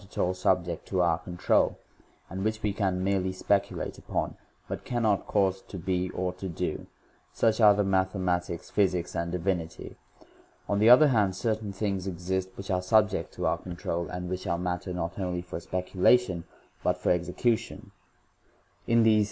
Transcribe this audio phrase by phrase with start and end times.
[0.03, 1.77] at all subject.tD our control,
[2.27, 4.31] and which we can merely speculate upon,
[4.67, 6.87] b ut cannot cause to be or to do;
[7.35, 10.25] suchare maxhsiaiL tics, physics, and divinity j.
[10.67, 14.27] On the other hand, certain things exist which are subject to our con ijjtrol, and
[14.27, 16.27] which are matter not only for specu U 2, Each
[16.81, 17.81] book of the
[18.87, 19.19] De Men.